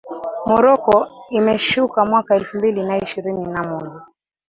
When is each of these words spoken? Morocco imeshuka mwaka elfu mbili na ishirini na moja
Morocco 0.49 0.95
imeshuka 1.31 1.99
mwaka 2.09 2.35
elfu 2.35 2.57
mbili 2.57 2.83
na 2.83 2.97
ishirini 2.97 3.47
na 3.47 3.63
moja 3.63 3.99